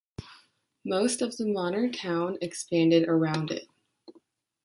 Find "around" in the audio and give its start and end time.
3.07-3.51